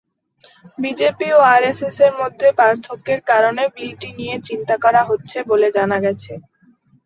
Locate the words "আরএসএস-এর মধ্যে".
1.53-2.47